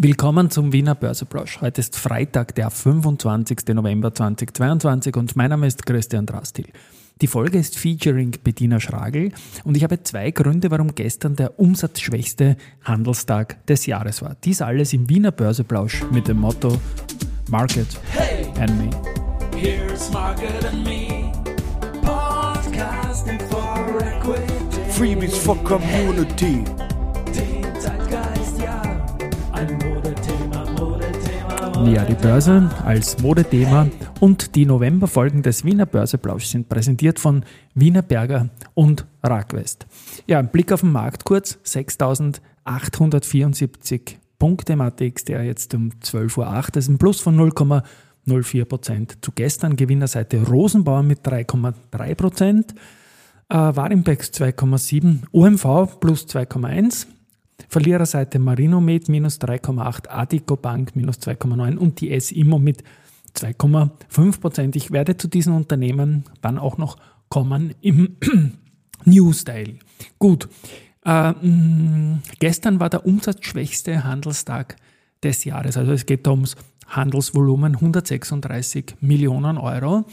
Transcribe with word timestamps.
Willkommen 0.00 0.48
zum 0.48 0.72
Wiener 0.72 0.94
Börseplausch. 0.94 1.60
Heute 1.60 1.80
ist 1.80 1.96
Freitag, 1.96 2.54
der 2.54 2.70
25. 2.70 3.66
November 3.74 4.14
2022 4.14 5.16
und 5.16 5.34
mein 5.34 5.50
Name 5.50 5.66
ist 5.66 5.84
Christian 5.84 6.24
Drastil. 6.24 6.66
Die 7.20 7.26
Folge 7.26 7.58
ist 7.58 7.76
featuring 7.76 8.30
Bettina 8.44 8.78
Schragel 8.78 9.32
und 9.64 9.76
ich 9.76 9.82
habe 9.82 10.00
zwei 10.04 10.30
Gründe, 10.30 10.70
warum 10.70 10.94
gestern 10.94 11.34
der 11.34 11.58
umsatzschwächste 11.58 12.56
Handelstag 12.84 13.66
des 13.66 13.86
Jahres 13.86 14.22
war. 14.22 14.36
Dies 14.44 14.62
alles 14.62 14.92
im 14.92 15.08
Wiener 15.08 15.32
Börseplausch 15.32 16.04
mit 16.12 16.28
dem 16.28 16.38
Motto 16.38 16.78
Market 17.50 17.88
hey, 18.12 18.46
and 18.60 18.78
Me. 18.78 18.90
Here's 19.56 20.12
Market 20.12 20.64
and 20.64 20.84
Me. 20.84 21.32
Podcasting 22.02 23.40
for 23.50 24.00
Equity. 24.00 24.54
Freebies 24.92 25.36
for 25.36 25.56
Community. 25.64 26.62
Ja, 31.86 32.04
die 32.04 32.14
Börse 32.14 32.68
als 32.84 33.22
Modethema 33.22 33.86
und 34.20 34.56
die 34.56 34.66
Novemberfolgen 34.66 35.42
des 35.42 35.64
Wiener 35.64 35.86
Börseplausch 35.86 36.44
sind 36.44 36.68
präsentiert 36.68 37.18
von 37.18 37.46
Wiener 37.74 38.02
Berger 38.02 38.50
und 38.74 39.06
Ragwest. 39.22 39.86
Ja, 40.26 40.38
ein 40.38 40.50
Blick 40.50 40.70
auf 40.70 40.82
den 40.82 40.92
Markt 40.92 41.24
kurz, 41.24 41.58
6.874 41.64 44.16
Punkte 44.38 44.74
im 44.74 44.80
ATX, 44.80 45.24
der 45.24 45.42
jetzt 45.44 45.74
um 45.74 45.90
12.08 46.02 46.38
Uhr, 46.38 46.76
ist 46.76 46.88
ein 46.88 46.98
Plus 46.98 47.20
von 47.20 47.36
0,04 47.36 48.64
Prozent. 48.66 49.18
Zu 49.22 49.32
gestern 49.32 49.74
Gewinnerseite 49.76 50.46
Rosenbauer 50.46 51.02
mit 51.02 51.26
3,3 51.26 52.14
Prozent, 52.14 52.74
äh, 53.48 53.54
Warimbex 53.54 54.30
2,7, 54.30 55.22
UMV 55.32 55.98
plus 56.00 56.26
2,1, 56.26 57.06
Verliererseite 57.68 58.38
Marinomed 58.38 59.08
minus 59.08 59.40
3,8, 59.40 60.08
Adico 60.08 60.56
Bank 60.56 60.94
minus 60.94 61.18
2,9 61.18 61.76
und 61.76 62.00
die 62.00 62.12
S-Immo 62.12 62.58
mit 62.58 62.84
2,5 63.36 64.40
Prozent. 64.40 64.76
Ich 64.76 64.90
werde 64.90 65.16
zu 65.16 65.28
diesen 65.28 65.54
Unternehmen 65.54 66.24
dann 66.40 66.58
auch 66.58 66.78
noch 66.78 66.96
kommen 67.28 67.74
im 67.80 68.16
News-Style. 69.04 69.74
Gut, 70.18 70.48
äh, 71.04 71.32
gestern 72.38 72.80
war 72.80 72.90
der 72.90 73.06
umsatzschwächste 73.06 74.04
Handelstag 74.04 74.76
des 75.22 75.44
Jahres. 75.44 75.76
Also 75.76 75.92
es 75.92 76.06
geht 76.06 76.26
ums 76.28 76.56
Handelsvolumen 76.86 77.74
136 77.74 78.96
Millionen 79.00 79.58
Euro. 79.58 80.06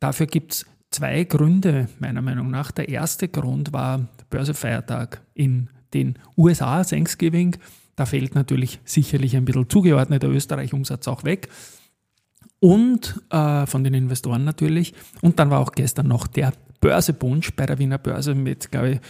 Dafür 0.00 0.26
gibt 0.26 0.52
es 0.54 0.66
zwei 0.90 1.24
Gründe, 1.24 1.88
meiner 1.98 2.22
Meinung 2.22 2.50
nach. 2.50 2.70
Der 2.72 2.88
erste 2.88 3.28
Grund 3.28 3.72
war 3.72 4.08
Börsefeiertag 4.30 5.22
in 5.34 5.68
den 5.94 6.18
USA, 6.36 6.84
Thanksgiving. 6.84 7.56
Da 7.96 8.06
fällt 8.06 8.34
natürlich 8.34 8.80
sicherlich 8.84 9.36
ein 9.36 9.44
bisschen 9.44 9.68
zugeordneter 9.68 10.28
Österreich-Umsatz 10.28 11.08
auch 11.08 11.24
weg. 11.24 11.48
Und 12.60 13.20
äh, 13.30 13.66
von 13.66 13.84
den 13.84 13.94
Investoren 13.94 14.44
natürlich. 14.44 14.94
Und 15.22 15.38
dann 15.38 15.50
war 15.50 15.60
auch 15.60 15.72
gestern 15.72 16.08
noch 16.08 16.26
der 16.26 16.52
Börsebunsch 16.80 17.52
bei 17.54 17.66
der 17.66 17.78
Wiener 17.78 17.98
Börse 17.98 18.34
mit, 18.34 18.70
glaube 18.70 18.90
ich, 18.90 19.00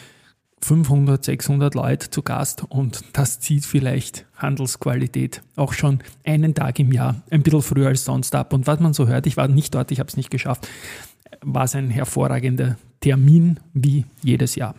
500, 0.63 1.23
600 1.23 1.75
Leute 1.75 2.11
zu 2.11 2.23
Gast 2.23 2.65
und 2.69 3.05
das 3.13 3.41
zieht 3.41 3.67
vielleicht 3.67 4.25
Handelsqualität 4.37 5.43
auch 5.55 5.75
schon 5.75 6.01
einen 6.25 6.55
Tag 6.55 6.79
im 6.79 6.93
Jahr 6.93 7.23
ein 7.31 7.43
bisschen 7.43 7.63
früher 7.63 7.89
als 7.89 8.05
sonst 8.05 8.35
ab. 8.35 8.53
Und 8.53 8.67
was 8.67 8.81
man 8.81 8.95
so 8.95 9.07
hört, 9.07 9.27
ich 9.27 9.37
war 9.37 9.49
nicht 9.49 9.75
dort, 9.75 9.91
ich 9.91 10.01
habe 10.01 10.09
es 10.09 10.17
nicht 10.17 10.31
geschafft, 10.31 10.67
war 11.43 11.65
es 11.65 11.75
ein 11.75 11.91
hervorragender 11.91 12.79
Termin 13.01 13.61
wie 13.75 14.07
jedes 14.23 14.55
Jahr. 14.55 14.75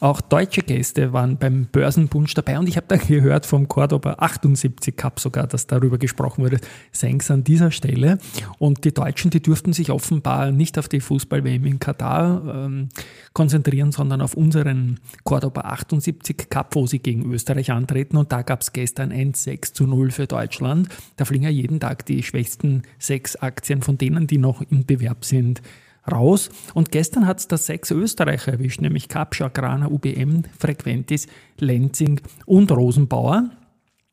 Auch 0.00 0.20
deutsche 0.20 0.62
Gäste 0.62 1.12
waren 1.12 1.36
beim 1.36 1.66
Börsenbunsch 1.66 2.34
dabei 2.34 2.58
und 2.58 2.68
ich 2.68 2.76
habe 2.76 2.86
da 2.88 2.96
gehört 2.96 3.46
vom 3.46 3.68
Cordoba 3.68 4.14
78 4.18 4.96
Cup 4.96 5.20
sogar, 5.20 5.46
dass 5.46 5.66
darüber 5.66 5.98
gesprochen 5.98 6.42
wurde. 6.42 6.58
Thanks 6.98 7.30
an 7.30 7.44
dieser 7.44 7.70
Stelle. 7.70 8.18
Und 8.58 8.84
die 8.84 8.92
Deutschen, 8.92 9.30
die 9.30 9.40
durften 9.40 9.72
sich 9.72 9.90
offenbar 9.90 10.50
nicht 10.50 10.78
auf 10.78 10.88
die 10.88 11.00
Fußball-WM 11.00 11.64
in 11.66 11.78
Katar 11.78 12.42
ähm, 12.66 12.88
konzentrieren, 13.32 13.92
sondern 13.92 14.20
auf 14.20 14.34
unseren 14.34 15.00
Cordoba 15.24 15.62
78 15.62 16.48
Cup, 16.50 16.74
wo 16.74 16.86
sie 16.86 16.98
gegen 16.98 17.30
Österreich 17.32 17.70
antreten. 17.70 18.16
Und 18.16 18.32
da 18.32 18.42
gab 18.42 18.62
es 18.62 18.72
gestern 18.72 19.12
ein 19.12 19.34
6 19.34 19.72
zu 19.72 19.86
0 19.86 20.10
für 20.10 20.26
Deutschland. 20.26 20.88
Da 21.16 21.24
fliegen 21.24 21.44
ja 21.44 21.50
jeden 21.50 21.80
Tag 21.80 22.06
die 22.06 22.22
schwächsten 22.22 22.82
sechs 22.98 23.36
Aktien 23.36 23.82
von 23.82 23.98
denen, 23.98 24.26
die 24.26 24.38
noch 24.38 24.62
im 24.62 24.84
Bewerb 24.84 25.24
sind, 25.24 25.62
raus. 26.10 26.50
Und 26.74 26.90
gestern 26.90 27.26
hat 27.26 27.38
es 27.38 27.48
da 27.48 27.56
sechs 27.56 27.90
Österreicher 27.90 28.52
erwischt, 28.52 28.80
nämlich 28.80 29.08
Kapsch, 29.08 29.42
Agrana, 29.42 29.88
UBM, 29.88 30.42
Frequentis, 30.58 31.26
Lenzing 31.58 32.20
und 32.46 32.70
Rosenbauer. 32.72 33.50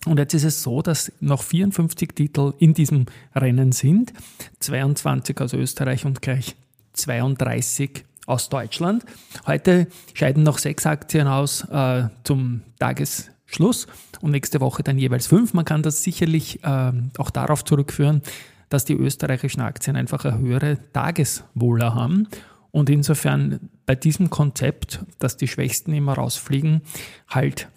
Und 0.05 0.17
jetzt 0.17 0.33
ist 0.33 0.45
es 0.45 0.63
so, 0.63 0.81
dass 0.81 1.11
noch 1.19 1.43
54 1.43 2.15
Titel 2.15 2.53
in 2.59 2.73
diesem 2.73 3.05
Rennen 3.35 3.71
sind, 3.73 4.13
22 4.59 5.41
aus 5.41 5.53
Österreich 5.53 6.05
und 6.05 6.21
gleich 6.21 6.55
32 6.93 8.05
aus 8.25 8.47
Deutschland. 8.47 9.03
Heute 9.45 9.87
scheiden 10.13 10.43
noch 10.43 10.57
sechs 10.57 10.85
Aktien 10.85 11.27
aus 11.27 11.67
äh, 11.69 12.03
zum 12.23 12.61
Tagesschluss 12.79 13.87
und 14.21 14.31
nächste 14.31 14.61
Woche 14.61 14.83
dann 14.83 14.97
jeweils 14.97 15.27
fünf. 15.27 15.53
Man 15.53 15.65
kann 15.65 15.83
das 15.83 16.03
sicherlich 16.03 16.63
äh, 16.63 16.91
auch 17.17 17.31
darauf 17.31 17.65
zurückführen, 17.65 18.21
dass 18.69 18.85
die 18.85 18.93
österreichischen 18.93 19.61
Aktien 19.61 19.95
einfach 19.95 20.25
eine 20.25 20.39
höhere 20.39 20.77
Tageswohler 20.93 21.95
haben. 21.95 22.27
Und 22.71 22.89
insofern 22.89 23.69
bei 23.85 23.95
diesem 23.95 24.29
Konzept, 24.29 25.03
dass 25.17 25.37
die 25.37 25.47
Schwächsten 25.47 25.93
immer 25.93 26.13
rausfliegen, 26.13 26.81
halt 27.27 27.67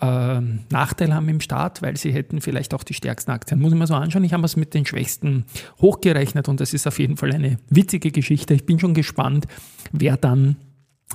äh, 0.00 0.40
Nachteil 0.70 1.14
haben 1.14 1.28
im 1.28 1.40
Start, 1.40 1.82
weil 1.82 1.96
sie 1.96 2.12
hätten 2.12 2.40
vielleicht 2.40 2.72
auch 2.72 2.82
die 2.82 2.94
stärksten 2.94 3.30
Aktien. 3.30 3.60
Muss 3.60 3.72
ich 3.72 3.78
mir 3.78 3.86
so 3.86 3.94
anschauen. 3.94 4.24
Ich 4.24 4.32
habe 4.32 4.44
es 4.44 4.56
mit 4.56 4.72
den 4.72 4.86
Schwächsten 4.86 5.44
hochgerechnet 5.80 6.48
und 6.48 6.60
das 6.60 6.72
ist 6.72 6.86
auf 6.86 6.98
jeden 6.98 7.16
Fall 7.16 7.32
eine 7.32 7.58
witzige 7.68 8.10
Geschichte. 8.10 8.54
Ich 8.54 8.64
bin 8.64 8.80
schon 8.80 8.94
gespannt, 8.94 9.46
wer 9.92 10.16
dann 10.16 10.56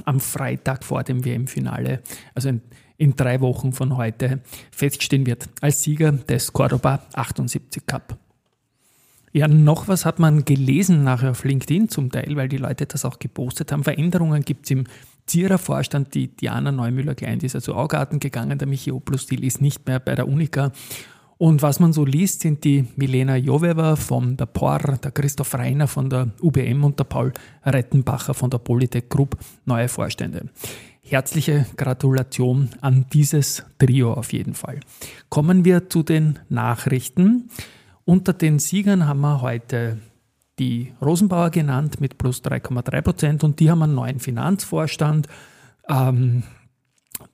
am 0.04 0.20
Freitag 0.20 0.84
vor 0.84 1.04
dem 1.04 1.24
WM-Finale, 1.24 2.02
also 2.34 2.50
in, 2.50 2.62
in 2.98 3.16
drei 3.16 3.42
Wochen 3.42 3.72
von 3.72 3.98
heute, 3.98 4.42
feststehen 4.72 5.26
wird 5.26 5.50
als 5.62 5.82
Sieger 5.82 6.12
des 6.12 6.54
Cordoba 6.54 7.02
78 7.14 7.88
Cup. 7.88 8.18
Ja, 9.36 9.50
noch 9.50 9.90
was 9.90 10.06
hat 10.06 10.18
man 10.18 10.46
gelesen 10.46 11.04
nachher 11.04 11.32
auf 11.32 11.44
LinkedIn 11.44 11.90
zum 11.90 12.10
Teil, 12.10 12.38
weil 12.38 12.48
die 12.48 12.56
Leute 12.56 12.86
das 12.86 13.04
auch 13.04 13.20
gepostet 13.20 13.74
haben. 13.74 13.84
Veränderungen 13.84 14.44
gibt 14.44 14.64
es 14.64 14.72
im 14.72 14.86
Zierer 15.26 15.58
Vorstand. 15.58 16.16
Die 16.16 16.30
Diana 16.30 16.72
Neumüller-Klein, 16.72 17.42
ist 17.42 17.54
also 17.54 17.74
Augarten 17.74 18.22
gegangen. 18.22 18.58
Der 18.58 18.66
Michi 18.66 18.94
Oplustil 18.94 19.44
ist 19.44 19.60
nicht 19.60 19.88
mehr 19.88 20.00
bei 20.00 20.16
der 20.16 20.30
Unica. 20.30 20.72
Und 21.38 21.62
was 21.62 21.82
man 21.82 21.92
so 21.92 22.06
liest, 22.06 22.44
sind 22.44 22.64
die 22.64 22.88
Milena 22.96 23.36
Joveva 23.36 23.98
von 23.98 24.38
der 24.38 24.46
POR, 24.46 25.00
der 25.04 25.12
Christoph 25.12 25.54
Reiner 25.54 25.90
von 25.90 26.10
der 26.10 26.30
UBM 26.42 26.86
und 26.86 26.98
der 26.98 27.04
Paul 27.04 27.34
Rettenbacher 27.66 28.34
von 28.34 28.50
der 28.50 28.60
Polytech 28.60 29.10
Group 29.10 29.38
neue 29.66 29.90
Vorstände. 29.90 30.46
Herzliche 31.02 31.66
Gratulation 31.76 32.70
an 32.80 33.06
dieses 33.12 33.66
Trio 33.80 34.14
auf 34.14 34.32
jeden 34.32 34.54
Fall. 34.54 34.80
Kommen 35.28 35.66
wir 35.66 35.90
zu 35.90 36.04
den 36.04 36.40
Nachrichten. 36.48 37.50
Unter 38.06 38.34
den 38.34 38.60
Siegern 38.60 39.08
haben 39.08 39.22
wir 39.22 39.42
heute 39.42 39.98
die 40.60 40.94
Rosenbauer 41.02 41.50
genannt 41.50 42.00
mit 42.00 42.18
plus 42.18 42.42
3,3 42.44 43.02
Prozent 43.02 43.44
und 43.44 43.60
die 43.60 43.70
haben 43.70 43.82
einen 43.82 43.96
neuen 43.96 44.20
Finanzvorstand. 44.20 45.28
Ähm, 45.90 46.44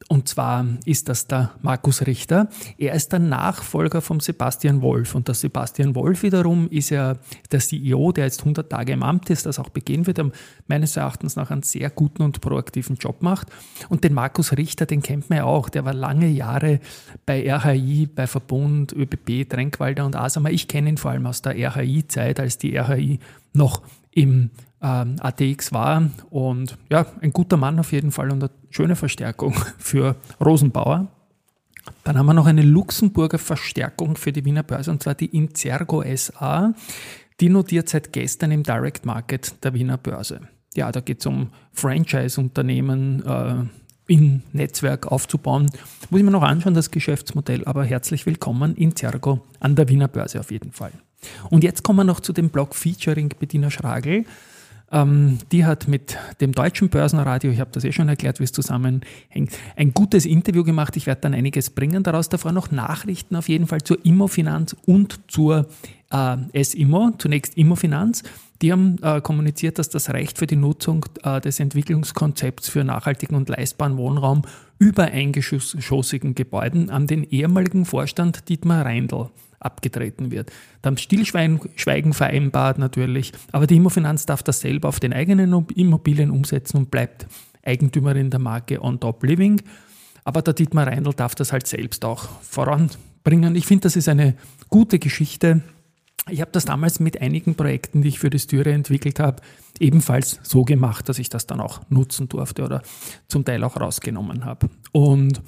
und 0.07 0.27
zwar 0.27 0.65
ist 0.85 1.07
das 1.07 1.27
der 1.27 1.51
Markus 1.61 2.05
Richter. 2.05 2.49
Er 2.77 2.93
ist 2.93 3.13
der 3.13 3.19
Nachfolger 3.19 4.01
vom 4.01 4.19
Sebastian 4.19 4.81
Wolf. 4.81 5.15
Und 5.15 5.27
der 5.27 5.35
Sebastian 5.35 5.95
Wolf 5.95 6.23
wiederum 6.23 6.67
ist 6.69 6.89
ja 6.89 7.15
der 7.51 7.59
CEO, 7.61 8.11
der 8.11 8.25
jetzt 8.25 8.41
100 8.41 8.69
Tage 8.69 8.91
im 8.91 9.03
Amt 9.03 9.29
ist, 9.29 9.45
das 9.45 9.57
auch 9.57 9.69
begehen 9.69 10.07
wird, 10.07 10.21
meines 10.67 10.97
Erachtens 10.97 11.37
nach 11.37 11.49
einen 11.49 11.63
sehr 11.63 11.89
guten 11.89 12.23
und 12.23 12.41
proaktiven 12.41 12.97
Job 12.97 13.21
macht. 13.21 13.47
Und 13.87 14.03
den 14.03 14.13
Markus 14.13 14.51
Richter, 14.57 14.85
den 14.85 15.01
kennt 15.01 15.29
man 15.29 15.37
ja 15.37 15.43
auch. 15.45 15.69
Der 15.69 15.85
war 15.85 15.93
lange 15.93 16.27
Jahre 16.27 16.81
bei 17.25 17.49
RHI, 17.49 18.07
bei 18.07 18.27
Verbund, 18.27 18.91
ÖBB, 18.91 19.47
Tränkwalder 19.47 20.05
und 20.05 20.17
Asama. 20.17 20.49
Ich 20.49 20.67
kenne 20.67 20.89
ihn 20.89 20.97
vor 20.97 21.11
allem 21.11 21.25
aus 21.25 21.41
der 21.41 21.55
RHI-Zeit, 21.55 22.39
als 22.39 22.57
die 22.57 22.75
RHI 22.75 23.19
noch 23.53 23.81
im 24.11 24.49
ähm, 24.81 25.15
ATX 25.19 25.71
war. 25.71 26.09
Und 26.29 26.77
ja, 26.89 27.05
ein 27.21 27.33
guter 27.33 27.57
Mann 27.57 27.79
auf 27.79 27.91
jeden 27.91 28.11
Fall 28.11 28.31
und 28.31 28.43
eine 28.43 28.51
schöne 28.69 28.95
Verstärkung 28.95 29.53
für 29.77 30.15
Rosenbauer. 30.43 31.07
Dann 32.03 32.17
haben 32.17 32.25
wir 32.25 32.33
noch 32.33 32.45
eine 32.45 32.61
Luxemburger 32.61 33.39
Verstärkung 33.39 34.15
für 34.15 34.31
die 34.31 34.45
Wiener 34.45 34.63
Börse 34.63 34.91
und 34.91 35.01
zwar 35.01 35.15
die 35.15 35.35
Inzergo 35.35 36.03
SA. 36.15 36.73
Die 37.39 37.49
notiert 37.49 37.89
seit 37.89 38.13
gestern 38.13 38.51
im 38.51 38.63
Direct 38.63 39.05
Market 39.05 39.63
der 39.63 39.73
Wiener 39.73 39.97
Börse. 39.97 40.41
Ja, 40.75 40.91
da 40.91 41.01
geht 41.01 41.19
es 41.19 41.25
um 41.25 41.49
Franchise-Unternehmen 41.73 43.25
äh, 43.25 44.13
im 44.13 44.43
Netzwerk 44.53 45.11
aufzubauen. 45.11 45.69
Muss 46.09 46.19
ich 46.19 46.25
mir 46.25 46.31
noch 46.31 46.43
anschauen, 46.43 46.73
das 46.73 46.91
Geschäftsmodell, 46.91 47.65
aber 47.65 47.83
herzlich 47.83 48.25
willkommen 48.25 48.75
Inzergo 48.75 49.41
an 49.59 49.75
der 49.75 49.89
Wiener 49.89 50.07
Börse 50.07 50.39
auf 50.39 50.51
jeden 50.51 50.71
Fall. 50.71 50.91
Und 51.49 51.63
jetzt 51.63 51.83
kommen 51.83 51.99
wir 51.99 52.03
noch 52.03 52.19
zu 52.19 52.33
dem 52.33 52.49
Blog 52.49 52.75
Featuring 52.75 53.29
Bettina 53.29 53.69
Schragel. 53.71 54.25
Ähm, 54.91 55.39
die 55.51 55.65
hat 55.65 55.87
mit 55.87 56.17
dem 56.41 56.51
deutschen 56.51 56.89
Börsenradio, 56.89 57.51
ich 57.51 57.59
habe 57.59 57.71
das 57.71 57.83
eh 57.83 57.91
schon 57.91 58.09
erklärt, 58.09 58.39
wie 58.39 58.43
es 58.43 58.51
zusammenhängt, 58.51 59.57
ein 59.75 59.93
gutes 59.93 60.25
Interview 60.25 60.63
gemacht. 60.63 60.97
Ich 60.97 61.07
werde 61.07 61.21
dann 61.21 61.33
einiges 61.33 61.69
bringen 61.69 62.03
daraus. 62.03 62.29
Davor 62.29 62.51
noch 62.51 62.71
Nachrichten 62.71 63.35
auf 63.35 63.47
jeden 63.47 63.67
Fall 63.67 63.81
zur 63.81 64.05
Immofinanz 64.05 64.75
und 64.85 65.19
zur 65.31 65.67
äh, 66.11 66.63
SIMO, 66.63 67.11
zunächst 67.17 67.57
Immofinanz. 67.57 68.23
Die 68.61 68.71
haben 68.71 68.97
äh, 69.01 69.21
kommuniziert, 69.21 69.79
dass 69.79 69.89
das 69.89 70.09
Recht 70.11 70.37
für 70.37 70.45
die 70.45 70.55
Nutzung 70.55 71.05
äh, 71.23 71.41
des 71.41 71.59
Entwicklungskonzepts 71.59 72.69
für 72.69 72.83
nachhaltigen 72.83 73.35
und 73.35 73.49
leistbaren 73.49 73.97
Wohnraum 73.97 74.43
über 74.77 75.05
eingeschossigen 75.05 76.35
Gebäuden 76.35 76.89
an 76.89 77.07
den 77.07 77.23
ehemaligen 77.23 77.85
Vorstand 77.85 78.49
Dietmar 78.49 78.85
Reindl 78.85 79.29
abgetreten 79.61 80.31
wird. 80.31 80.51
Da 80.81 80.87
haben 80.87 80.97
Stillschweigen 80.97 82.13
vereinbart 82.13 82.77
natürlich, 82.77 83.31
aber 83.51 83.67
die 83.67 83.77
Immofinanz 83.77 84.25
darf 84.25 84.43
das 84.43 84.59
selber 84.59 84.89
auf 84.89 84.99
den 84.99 85.13
eigenen 85.13 85.65
Immobilien 85.75 86.31
umsetzen 86.31 86.77
und 86.77 86.91
bleibt 86.91 87.27
Eigentümerin 87.63 88.29
der 88.29 88.39
Marke 88.39 88.81
On 88.83 88.99
Top 88.99 89.23
Living. 89.23 89.61
Aber 90.23 90.41
der 90.41 90.53
Dietmar 90.53 90.87
Reindl 90.87 91.13
darf 91.13 91.35
das 91.35 91.51
halt 91.51 91.67
selbst 91.67 92.05
auch 92.05 92.29
voranbringen. 92.41 93.55
Ich 93.55 93.65
finde, 93.65 93.83
das 93.83 93.95
ist 93.95 94.09
eine 94.09 94.35
gute 94.69 94.99
Geschichte 94.99 95.61
ich 96.29 96.41
habe 96.41 96.51
das 96.51 96.65
damals 96.65 96.99
mit 96.99 97.19
einigen 97.19 97.55
Projekten, 97.55 98.01
die 98.01 98.09
ich 98.09 98.19
für 98.19 98.29
die 98.29 98.37
Styre 98.37 98.71
entwickelt 98.71 99.19
habe, 99.19 99.41
ebenfalls 99.79 100.39
so 100.43 100.63
gemacht, 100.63 101.09
dass 101.09 101.17
ich 101.17 101.29
das 101.29 101.47
dann 101.47 101.59
auch 101.59 101.81
nutzen 101.89 102.29
durfte 102.29 102.63
oder 102.63 102.83
zum 103.27 103.43
Teil 103.43 103.63
auch 103.63 103.79
rausgenommen 103.79 104.45
habe. 104.45 104.69
Und 104.91 105.41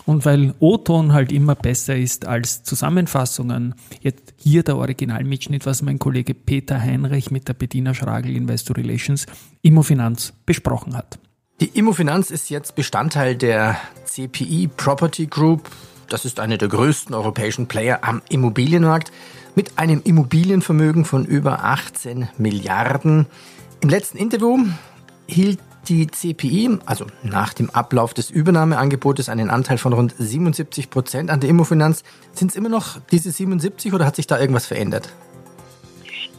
Und 0.04 0.26
weil 0.26 0.52
O-Ton 0.58 1.14
halt 1.14 1.32
immer 1.32 1.54
besser 1.54 1.96
ist 1.96 2.26
als 2.26 2.62
Zusammenfassungen, 2.62 3.74
jetzt 4.02 4.34
hier 4.36 4.62
der 4.62 4.76
Originalmitschnitt, 4.76 5.64
was 5.64 5.80
mein 5.80 5.98
Kollege 5.98 6.34
Peter 6.34 6.78
Heinrich 6.78 7.30
mit 7.30 7.48
der 7.48 7.54
Bediener 7.54 7.94
Schragel 7.94 8.36
Investor 8.36 8.76
Relations 8.76 9.24
Immofinanz 9.62 10.34
besprochen 10.44 10.94
hat. 10.94 11.18
Die 11.60 11.78
Immofinanz 11.78 12.32
ist 12.32 12.50
jetzt 12.50 12.74
Bestandteil 12.74 13.36
der 13.36 13.76
CPI 14.06 14.68
Property 14.76 15.26
Group. 15.26 15.70
Das 16.08 16.24
ist 16.24 16.40
eine 16.40 16.58
der 16.58 16.66
größten 16.66 17.14
europäischen 17.14 17.68
Player 17.68 18.00
am 18.02 18.22
Immobilienmarkt 18.28 19.12
mit 19.54 19.78
einem 19.78 20.02
Immobilienvermögen 20.02 21.04
von 21.04 21.24
über 21.24 21.62
18 21.62 22.28
Milliarden. 22.38 23.26
Im 23.80 23.88
letzten 23.88 24.18
Interview 24.18 24.66
hielt 25.28 25.60
die 25.86 26.08
CPI, 26.08 26.78
also 26.86 27.06
nach 27.22 27.54
dem 27.54 27.70
Ablauf 27.70 28.14
des 28.14 28.30
Übernahmeangebotes, 28.30 29.28
einen 29.28 29.48
Anteil 29.48 29.78
von 29.78 29.92
rund 29.92 30.12
77 30.18 30.90
Prozent 30.90 31.30
an 31.30 31.38
der 31.38 31.50
Immofinanz. 31.50 32.02
Sind 32.32 32.50
es 32.50 32.56
immer 32.56 32.68
noch 32.68 32.98
diese 33.12 33.30
77 33.30 33.94
oder 33.94 34.06
hat 34.06 34.16
sich 34.16 34.26
da 34.26 34.40
irgendwas 34.40 34.66
verändert? 34.66 35.12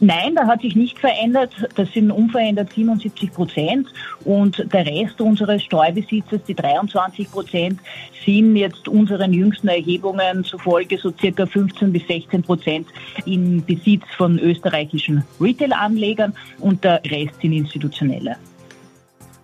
Nein, 0.00 0.34
da 0.34 0.46
hat 0.46 0.60
sich 0.60 0.76
nicht 0.76 0.98
verändert. 0.98 1.54
Das 1.74 1.90
sind 1.92 2.10
unverändert 2.10 2.72
77 2.72 3.32
Prozent 3.32 3.88
und 4.24 4.66
der 4.72 4.84
Rest 4.84 5.20
unseres 5.20 5.62
Streubesitzes, 5.62 6.40
die 6.46 6.54
23 6.54 7.30
Prozent, 7.30 7.80
sind 8.24 8.56
jetzt 8.56 8.88
unseren 8.88 9.32
jüngsten 9.32 9.68
Erhebungen 9.68 10.44
zufolge 10.44 10.98
so 10.98 11.12
circa 11.18 11.46
15 11.46 11.92
bis 11.92 12.06
16 12.08 12.42
Prozent 12.42 12.88
in 13.24 13.64
Besitz 13.64 14.04
von 14.16 14.38
österreichischen 14.38 15.24
Retail-Anlegern 15.40 16.34
und 16.58 16.84
der 16.84 17.00
Rest 17.04 17.40
sind 17.40 17.52
institutionelle. 17.52 18.36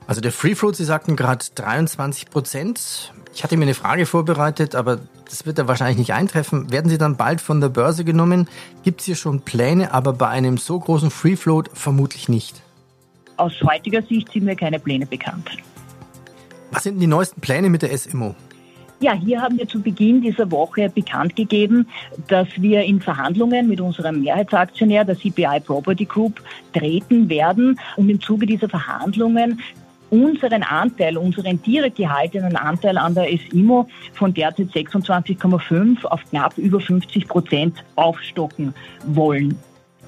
Also 0.07 0.21
der 0.21 0.33
Free 0.33 0.55
Float, 0.55 0.77
Sie 0.77 0.85
sagten 0.85 1.17
gerade 1.17 1.45
23 1.55 2.31
Prozent. 2.31 3.13
Ich 3.35 3.45
hatte 3.45 3.57
mir 3.57 3.65
eine 3.65 3.75
Frage 3.75 4.05
vorbereitet, 4.05 4.75
aber 4.75 5.01
das 5.25 5.47
wird 5.47 5.59
ja 5.59 5.67
wahrscheinlich 5.67 5.97
nicht 5.97 6.13
eintreffen. 6.13 6.71
Werden 6.71 6.91
Sie 6.91 6.99
dann 6.99 7.17
bald 7.17 7.41
von 7.41 7.61
der 7.61 7.69
Börse 7.69 8.05
genommen? 8.05 8.49
Gibt 8.83 9.01
es 9.01 9.07
hier 9.07 9.17
schon 9.17 9.41
Pläne, 9.41 9.95
aber 9.95 10.13
bei 10.13 10.29
einem 10.29 10.59
so 10.59 10.79
großen 10.79 11.11
Free 11.11 11.37
Float 11.37 11.71
vermutlich 11.73 12.29
nicht? 12.29 12.61
Aus 13.39 13.55
heutiger 13.63 14.03
Sicht 14.03 14.31
sind 14.31 14.45
mir 14.45 14.57
keine 14.57 14.79
Pläne 14.79 15.07
bekannt. 15.07 15.49
Was 16.71 16.83
sind 16.83 17.01
die 17.01 17.07
neuesten 17.07 17.41
Pläne 17.41 17.71
mit 17.71 17.83
der 17.83 17.97
SMO? 17.97 18.35
Ja, 19.01 19.15
hier 19.15 19.43
haben 19.43 19.59
wir 19.59 19.67
zu 19.67 19.83
Beginn 19.83 20.21
dieser 20.23 20.49
Woche 20.51 20.89
bekannt 20.89 21.35
gegeben, 21.35 21.89
dass 22.29 22.47
wir 22.57 22.83
in 22.83 23.01
Verhandlungen 23.01 23.69
mit 23.69 23.81
unserem 23.81 24.21
Mehrheitsaktionär, 24.21 25.05
der 25.05 25.17
CPI 25.17 25.59
Property 25.59 26.05
Group, 26.05 26.41
treten 26.73 27.29
werden, 27.29 27.81
um 27.97 28.09
im 28.09 28.21
Zuge 28.21 28.47
dieser 28.47 28.69
Verhandlungen 28.69 29.61
unseren 30.13 30.63
Anteil, 30.63 31.17
unseren 31.17 31.61
direkt 31.63 31.97
gehaltenen 31.97 32.55
Anteil 32.55 32.99
an 32.99 33.15
der 33.15 33.27
SIMO 33.51 33.89
von 34.13 34.35
derzeit 34.35 34.69
26,5 34.69 36.05
auf 36.05 36.21
knapp 36.29 36.57
über 36.59 36.81
50 36.81 37.27
Prozent 37.27 37.83
aufstocken 37.97 38.75
wollen. 39.07 39.59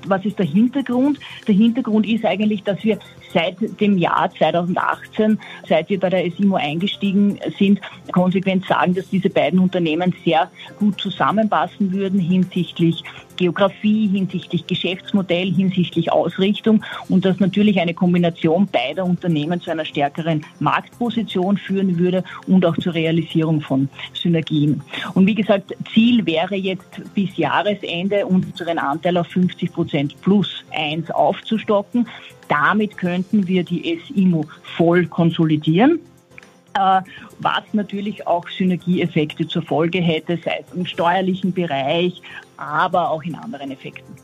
Was 0.06 0.23
ist 0.27 0.39
der 0.39 0.45
Hintergrund? 0.45 1.19
Der 1.49 1.55
Hintergrund 1.55 2.06
ist 2.06 2.27
eigentlich, 2.27 2.62
dass 2.62 2.85
wir 2.85 2.99
seit 3.33 3.56
dem 3.81 3.97
Jahr 3.97 4.31
2018, 4.37 5.39
seit 5.67 5.89
wir 5.89 5.99
bei 5.99 6.11
der 6.11 6.31
SIMO 6.31 6.56
eingestiegen 6.56 7.39
sind, 7.59 7.81
konsequent 8.12 8.67
sagen, 8.67 8.95
dass 8.95 9.09
diese 9.09 9.31
beiden 9.31 9.59
Unternehmen 9.59 10.15
sehr 10.23 10.51
gut 10.79 11.01
zusammenpassen 11.01 11.93
würden 11.93 12.20
hinsichtlich 12.20 13.03
Geografie, 13.36 14.08
hinsichtlich 14.08 14.67
Geschäftsmodell, 14.67 15.53
hinsichtlich 15.53 16.12
Ausrichtung 16.12 16.84
und 17.08 17.24
dass 17.24 17.41
natürlich 17.41 17.81
eine 17.81 17.94
Kombination 17.94 18.67
beider 18.67 19.05
Unternehmen 19.05 19.60
zu 19.60 19.70
einer 19.70 19.84
stärkeren 19.84 20.44
Marktposition 20.60 21.56
führen 21.56 21.98
würde 21.98 22.24
und 22.46 22.64
auch 22.64 22.76
zur 22.76 22.94
Realisierung 22.94 23.60
von 23.60 23.88
Synergien. 24.12 24.82
Und 25.14 25.26
wie 25.26 25.34
gesagt, 25.34 25.74
Ziel 25.93 26.24
wäre 26.26 26.55
jetzt 26.55 27.03
bis 27.14 27.36
Jahresende 27.36 28.26
unseren 28.26 28.79
Anteil 28.79 29.17
auf 29.17 29.29
50 29.29 29.72
Prozent 29.72 30.20
plus 30.22 30.64
eins 30.72 31.10
aufzustocken. 31.10 32.08
Damit 32.48 32.96
könnten 32.98 33.46
wir 33.46 33.64
die 33.64 34.00
SIMO 34.06 34.46
voll 34.76 35.06
konsolidieren 35.06 36.00
äh, 36.74 37.00
was 37.40 37.62
natürlich 37.72 38.26
auch 38.26 38.48
Synergieeffekte 38.48 39.46
zur 39.48 39.62
Folge 39.62 40.00
hätte, 40.00 40.38
sei 40.44 40.64
es 40.66 40.74
im 40.76 40.86
steuerlichen 40.86 41.52
Bereich, 41.52 42.20
aber 42.56 43.10
auch 43.10 43.22
in 43.22 43.34
anderen 43.34 43.70
Effekten. 43.70 44.14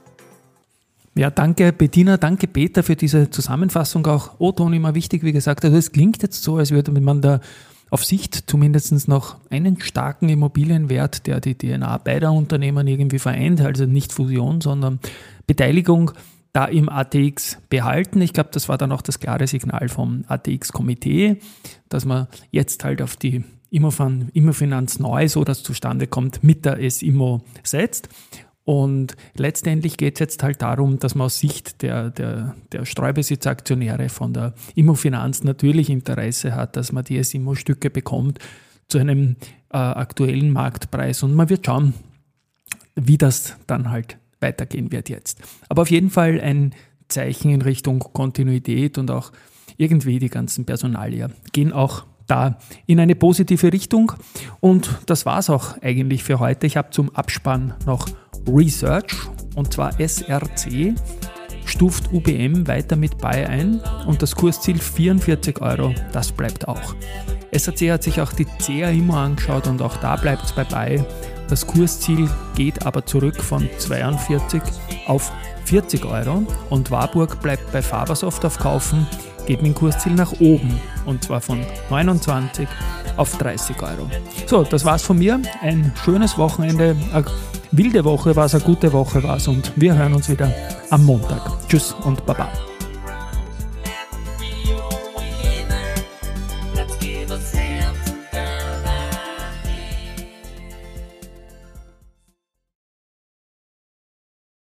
Ja, 1.16 1.30
danke 1.30 1.72
Bettina, 1.72 2.16
danke 2.16 2.46
Peter 2.46 2.82
für 2.82 2.96
diese 2.96 3.30
Zusammenfassung. 3.30 4.06
Auch 4.06 4.38
O-Ton 4.38 4.72
immer 4.72 4.94
wichtig, 4.94 5.22
wie 5.22 5.32
gesagt. 5.32 5.64
Also 5.64 5.76
es 5.76 5.92
klingt 5.92 6.22
jetzt 6.22 6.42
so, 6.42 6.56
als 6.56 6.70
würde 6.70 6.92
man 6.92 7.20
da 7.20 7.40
auf 7.90 8.04
Sicht 8.04 8.48
zumindest 8.48 9.08
noch 9.08 9.36
einen 9.50 9.80
starken 9.80 10.28
Immobilienwert, 10.28 11.26
der 11.26 11.40
die 11.40 11.56
DNA 11.56 11.98
beider 11.98 12.32
Unternehmen 12.32 12.86
irgendwie 12.86 13.18
vereint, 13.18 13.60
also 13.60 13.84
nicht 13.84 14.12
Fusion, 14.12 14.60
sondern 14.60 15.00
Beteiligung 15.46 16.12
da 16.52 16.64
im 16.64 16.88
ATX 16.88 17.58
behalten. 17.68 18.20
Ich 18.20 18.32
glaube, 18.32 18.50
das 18.52 18.68
war 18.68 18.78
dann 18.78 18.92
auch 18.92 19.02
das 19.02 19.20
klare 19.20 19.46
Signal 19.46 19.88
vom 19.88 20.24
ATX-Komitee, 20.28 21.38
dass 21.88 22.04
man 22.04 22.26
jetzt 22.50 22.84
halt 22.84 23.02
auf 23.02 23.16
die 23.16 23.44
Immofinanz 23.70 24.98
neu, 24.98 25.28
so 25.28 25.44
dass 25.44 25.62
zustande 25.62 26.06
kommt, 26.08 26.42
mit 26.42 26.64
der 26.64 26.90
SIMO 26.90 27.42
setzt. 27.62 28.08
Und 28.64 29.16
letztendlich 29.36 29.96
geht 29.96 30.14
es 30.16 30.20
jetzt 30.20 30.42
halt 30.42 30.62
darum, 30.62 30.98
dass 30.98 31.14
man 31.14 31.26
aus 31.26 31.38
Sicht 31.38 31.82
der, 31.82 32.10
der, 32.10 32.54
der 32.72 32.84
Streubesitzaktionäre 32.84 34.08
von 34.08 34.32
der 34.32 34.54
Immofinanz 34.74 35.42
natürlich 35.44 35.88
Interesse 35.88 36.54
hat, 36.54 36.76
dass 36.76 36.92
man 36.92 37.04
die 37.04 37.22
SIMO-Stücke 37.22 37.90
bekommt 37.90 38.38
zu 38.88 38.98
einem 38.98 39.36
äh, 39.72 39.78
aktuellen 39.78 40.52
Marktpreis. 40.52 41.22
Und 41.22 41.34
man 41.34 41.48
wird 41.48 41.66
schauen, 41.66 41.94
wie 42.94 43.18
das 43.18 43.56
dann 43.66 43.90
halt 43.90 44.19
weitergehen 44.40 44.92
wird 44.92 45.08
jetzt. 45.08 45.40
Aber 45.68 45.82
auf 45.82 45.90
jeden 45.90 46.10
Fall 46.10 46.40
ein 46.40 46.74
Zeichen 47.08 47.50
in 47.50 47.62
Richtung 47.62 47.98
Kontinuität 47.98 48.98
und 48.98 49.10
auch 49.10 49.32
irgendwie 49.76 50.18
die 50.18 50.28
ganzen 50.28 50.64
Personalier 50.64 51.30
gehen 51.52 51.72
auch 51.72 52.04
da 52.26 52.58
in 52.86 53.00
eine 53.00 53.14
positive 53.16 53.72
Richtung. 53.72 54.12
Und 54.60 54.90
das 55.06 55.26
war 55.26 55.38
es 55.38 55.50
auch 55.50 55.80
eigentlich 55.82 56.22
für 56.22 56.38
heute. 56.38 56.66
Ich 56.66 56.76
habe 56.76 56.90
zum 56.90 57.14
Abspann 57.14 57.74
noch 57.86 58.06
Research 58.46 59.14
und 59.56 59.72
zwar 59.72 59.98
SRC 59.98 60.94
stuft 61.64 62.12
UBM 62.12 62.66
weiter 62.66 62.96
mit 62.96 63.18
Buy 63.18 63.44
ein 63.44 63.80
und 64.06 64.22
das 64.22 64.34
Kursziel 64.34 64.78
44 64.78 65.60
Euro, 65.60 65.94
das 66.12 66.32
bleibt 66.32 66.66
auch. 66.68 66.94
SRC 67.52 67.90
hat 67.90 68.02
sich 68.02 68.20
auch 68.20 68.32
die 68.32 68.44
CA 68.44 68.90
immer 68.90 69.18
angeschaut 69.18 69.66
und 69.66 69.82
auch 69.82 69.96
da 69.98 70.16
bleibt 70.16 70.44
es 70.44 70.52
bei 70.52 70.64
Buy. 70.64 71.04
Das 71.50 71.66
Kursziel 71.66 72.30
geht 72.54 72.86
aber 72.86 73.04
zurück 73.04 73.42
von 73.42 73.68
42 73.76 74.62
auf 75.06 75.32
40 75.64 76.04
Euro 76.04 76.44
und 76.70 76.90
Warburg 76.92 77.40
bleibt 77.42 77.72
bei 77.72 77.82
Fabersoft 77.82 78.44
auf 78.44 78.56
Kaufen, 78.56 79.06
geht 79.46 79.60
mit 79.60 79.72
dem 79.72 79.74
Kursziel 79.74 80.14
nach 80.14 80.32
oben 80.40 80.80
und 81.06 81.24
zwar 81.24 81.40
von 81.40 81.60
29 81.90 82.68
auf 83.16 83.36
30 83.36 83.82
Euro. 83.82 84.08
So, 84.46 84.62
das 84.62 84.84
war's 84.84 85.02
von 85.02 85.18
mir. 85.18 85.40
Ein 85.60 85.92
schönes 86.04 86.38
Wochenende, 86.38 86.96
eine 87.12 87.24
wilde 87.72 88.04
Woche 88.04 88.36
war 88.36 88.46
es, 88.46 88.54
eine 88.54 88.62
gute 88.62 88.92
Woche 88.92 89.22
war 89.24 89.36
es 89.36 89.48
und 89.48 89.72
wir 89.74 89.94
hören 89.96 90.14
uns 90.14 90.28
wieder 90.28 90.54
am 90.90 91.04
Montag. 91.04 91.42
Tschüss 91.68 91.94
und 92.04 92.24
Baba. 92.26 92.48